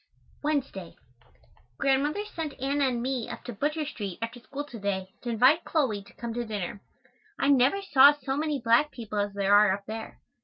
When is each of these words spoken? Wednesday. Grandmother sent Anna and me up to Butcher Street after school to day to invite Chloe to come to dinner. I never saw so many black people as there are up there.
Wednesday. 0.41 0.95
Grandmother 1.77 2.25
sent 2.25 2.59
Anna 2.59 2.87
and 2.87 3.03
me 3.03 3.29
up 3.29 3.43
to 3.43 3.53
Butcher 3.53 3.85
Street 3.85 4.17
after 4.19 4.39
school 4.39 4.63
to 4.63 4.79
day 4.79 5.13
to 5.21 5.29
invite 5.29 5.63
Chloe 5.63 6.01
to 6.01 6.13
come 6.13 6.33
to 6.33 6.43
dinner. 6.43 6.81
I 7.37 7.49
never 7.49 7.83
saw 7.83 8.11
so 8.11 8.35
many 8.35 8.59
black 8.59 8.89
people 8.89 9.19
as 9.19 9.35
there 9.35 9.53
are 9.53 9.71
up 9.71 9.85
there. 9.85 10.19